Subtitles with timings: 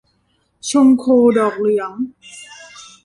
[0.69, 1.05] ชงโค
[1.37, 1.91] ดอกเหลือง